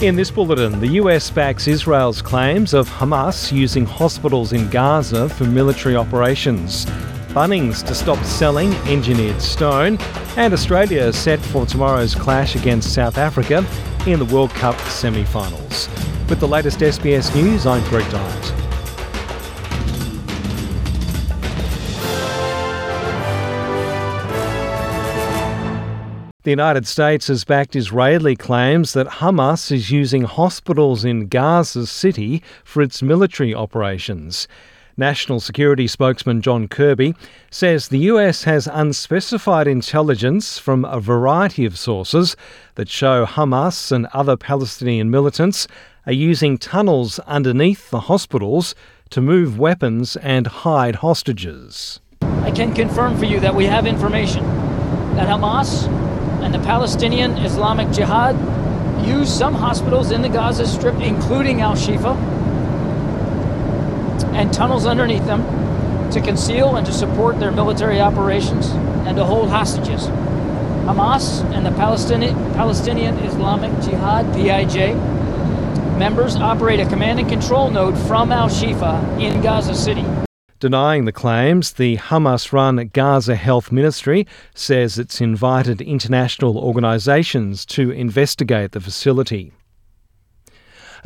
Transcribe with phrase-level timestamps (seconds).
[0.00, 5.42] In this bulletin, the US backs Israel's claims of Hamas using hospitals in Gaza for
[5.42, 6.86] military operations.
[7.34, 9.98] Bunnings to stop selling engineered stone,
[10.36, 13.66] and Australia is set for tomorrow's clash against South Africa
[14.06, 15.88] in the World Cup semi finals.
[16.28, 18.57] With the latest SBS News, I'm Greg Dyett.
[26.48, 32.42] The United States has backed Israeli claims that Hamas is using hospitals in Gaza City
[32.64, 34.48] for its military operations.
[34.96, 37.14] National Security spokesman John Kirby
[37.50, 42.34] says the US has unspecified intelligence from a variety of sources
[42.76, 45.68] that show Hamas and other Palestinian militants
[46.06, 48.74] are using tunnels underneath the hospitals
[49.10, 52.00] to move weapons and hide hostages.
[52.22, 54.46] I can confirm for you that we have information
[55.14, 55.97] that Hamas
[56.42, 58.36] and the Palestinian Islamic Jihad
[59.06, 62.16] use some hospitals in the Gaza Strip, including Al Shifa,
[64.34, 65.42] and tunnels underneath them
[66.12, 68.70] to conceal and to support their military operations
[69.06, 70.06] and to hold hostages.
[70.86, 74.94] Hamas and the Palestinian, Palestinian Islamic Jihad, PIJ,
[75.98, 80.04] members operate a command and control node from Al Shifa in Gaza City.
[80.60, 87.92] Denying the claims, the Hamas run Gaza Health Ministry says it's invited international organisations to
[87.92, 89.52] investigate the facility.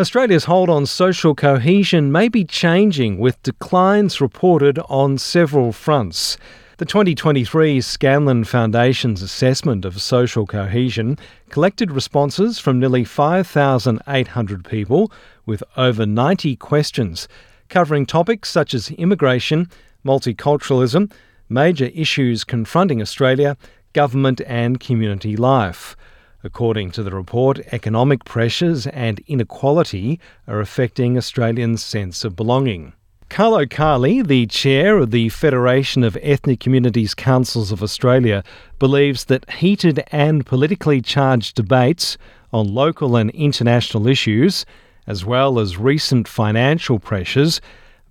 [0.00, 6.38] Australia's hold on social cohesion may be changing with declines reported on several fronts.
[6.78, 11.18] The 2023 Scanlon Foundation's assessment of social cohesion
[11.50, 15.12] collected responses from nearly 5,800 people
[15.44, 17.28] with over 90 questions
[17.72, 19.66] covering topics such as immigration,
[20.04, 21.10] multiculturalism,
[21.48, 23.56] major issues confronting Australia,
[23.94, 25.96] government and community life.
[26.44, 32.92] According to the report, economic pressures and inequality are affecting Australians' sense of belonging.
[33.30, 38.44] Carlo Carli, the chair of the Federation of Ethnic Communities Councils of Australia,
[38.78, 42.18] believes that heated and politically charged debates
[42.52, 44.66] on local and international issues
[45.06, 47.60] as well as recent financial pressures,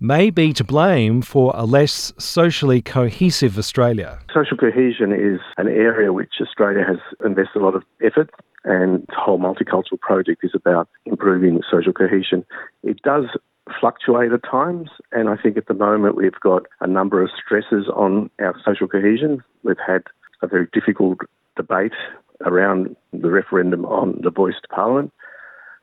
[0.00, 4.18] may be to blame for a less socially cohesive Australia.
[4.34, 8.30] Social cohesion is an area which Australia has invested a lot of effort
[8.64, 12.44] and the whole multicultural project is about improving social cohesion.
[12.82, 13.24] It does
[13.80, 17.88] fluctuate at times, and I think at the moment we've got a number of stresses
[17.94, 19.42] on our social cohesion.
[19.62, 20.02] We've had
[20.42, 21.18] a very difficult
[21.56, 21.92] debate
[22.44, 25.12] around the referendum on the voice to parliament.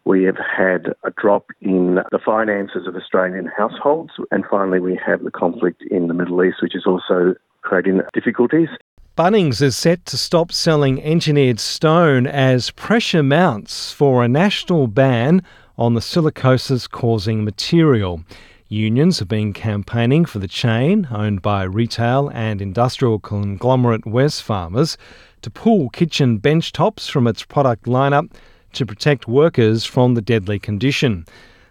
[0.05, 4.11] We have had a drop in the finances of Australian households.
[4.31, 8.69] And finally, we have the conflict in the Middle East, which is also creating difficulties.
[9.17, 15.43] Bunnings is set to stop selling engineered stone as pressure mounts for a national ban
[15.77, 18.23] on the silicosis causing material.
[18.69, 24.95] Unions have been campaigning for the chain, owned by retail and industrial conglomerate Wesfarmers,
[25.41, 28.31] to pull kitchen bench tops from its product lineup
[28.73, 31.25] to protect workers from the deadly condition.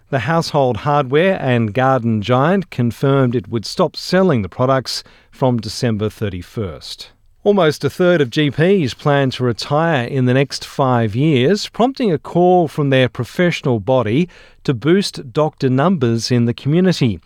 [0.09, 6.09] The household hardware and garden giant confirmed it would stop selling the products from December
[6.09, 7.09] 31st.
[7.43, 12.17] Almost a third of GPs plan to retire in the next five years, prompting a
[12.17, 14.27] call from their professional body
[14.65, 17.19] to boost doctor numbers in the community.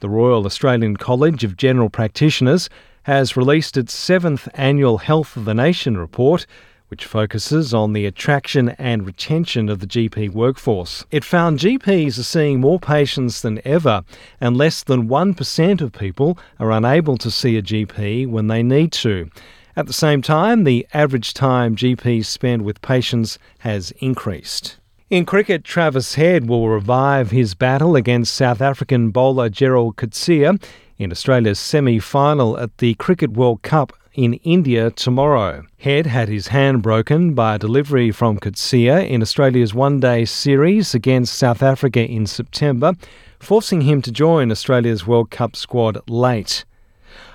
[0.00, 2.70] The Royal Australian College of General Practitioners
[3.02, 6.46] has released its seventh annual Health of the Nation report,
[6.88, 11.04] which focuses on the attraction and retention of the GP workforce.
[11.10, 14.02] It found GPs are seeing more patients than ever,
[14.40, 18.92] and less than 1% of people are unable to see a GP when they need
[18.92, 19.30] to.
[19.76, 24.78] At the same time, the average time GPs spend with patients has increased.
[25.10, 30.60] In cricket, Travis Head will revive his battle against South African bowler Gerald Coetzee
[30.98, 35.64] in Australia's semi final at the Cricket World Cup in India tomorrow.
[35.78, 40.92] Head had his hand broken by a delivery from Coetzee in Australia's one day series
[40.92, 42.94] against South Africa in September,
[43.38, 46.64] forcing him to join Australia's World Cup squad late.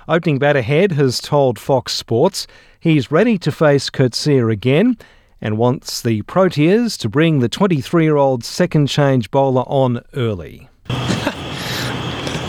[0.08, 2.46] Opening batter Head has told Fox Sports
[2.78, 4.98] he's ready to face Coetzee again
[5.40, 10.68] and wants the Proteas to bring the 23 year old second change bowler on early.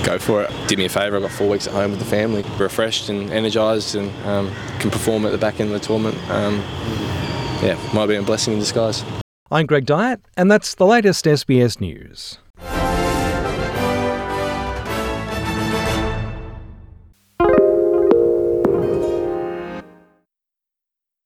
[0.05, 0.51] Go for it.
[0.67, 1.15] Did me a favour.
[1.15, 4.91] I've got four weeks at home with the family, refreshed and energised, and um, can
[4.91, 6.15] perform at the back end of the tournament.
[6.29, 6.59] Um,
[7.63, 9.03] yeah, might be a blessing in disguise.
[9.49, 12.37] I'm Greg Dyett, and that's the latest SBS News.